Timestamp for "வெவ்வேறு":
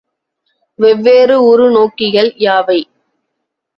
0.79-1.35